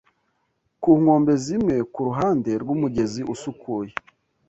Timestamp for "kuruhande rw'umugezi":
1.93-3.21